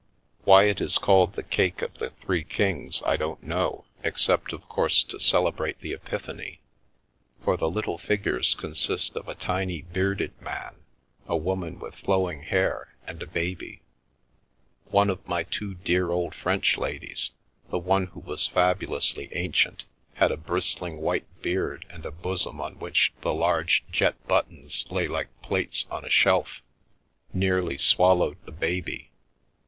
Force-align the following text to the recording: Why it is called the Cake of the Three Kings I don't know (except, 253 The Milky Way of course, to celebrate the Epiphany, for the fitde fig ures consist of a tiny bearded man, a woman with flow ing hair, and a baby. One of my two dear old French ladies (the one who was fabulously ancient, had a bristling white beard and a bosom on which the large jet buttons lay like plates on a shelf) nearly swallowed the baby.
Why 0.45 0.63
it 0.63 0.81
is 0.81 0.97
called 0.97 1.33
the 1.33 1.43
Cake 1.43 1.83
of 1.83 1.93
the 1.99 2.09
Three 2.09 2.43
Kings 2.43 3.03
I 3.05 3.17
don't 3.17 3.43
know 3.43 3.85
(except, 4.03 4.49
253 4.49 4.53
The 4.57 4.57
Milky 4.57 4.65
Way 4.65 4.65
of 4.65 4.69
course, 4.75 5.03
to 5.03 5.29
celebrate 5.29 5.79
the 5.79 5.93
Epiphany, 5.93 6.59
for 7.43 7.55
the 7.55 7.67
fitde 7.69 7.99
fig 8.01 8.23
ures 8.23 8.57
consist 8.57 9.15
of 9.15 9.27
a 9.27 9.35
tiny 9.35 9.83
bearded 9.83 10.33
man, 10.41 10.77
a 11.27 11.37
woman 11.37 11.77
with 11.77 11.93
flow 11.93 12.31
ing 12.31 12.41
hair, 12.41 12.95
and 13.05 13.21
a 13.21 13.27
baby. 13.27 13.83
One 14.85 15.11
of 15.11 15.27
my 15.27 15.43
two 15.43 15.75
dear 15.75 16.09
old 16.09 16.33
French 16.33 16.79
ladies 16.79 17.29
(the 17.69 17.77
one 17.77 18.07
who 18.07 18.21
was 18.21 18.47
fabulously 18.47 19.29
ancient, 19.33 19.83
had 20.15 20.31
a 20.31 20.35
bristling 20.37 20.97
white 20.97 21.27
beard 21.43 21.85
and 21.91 22.07
a 22.07 22.11
bosom 22.11 22.59
on 22.59 22.79
which 22.79 23.13
the 23.21 23.35
large 23.35 23.83
jet 23.91 24.15
buttons 24.27 24.83
lay 24.89 25.07
like 25.07 25.27
plates 25.43 25.85
on 25.91 26.03
a 26.03 26.09
shelf) 26.09 26.63
nearly 27.33 27.77
swallowed 27.77 28.43
the 28.47 28.51
baby. 28.51 29.11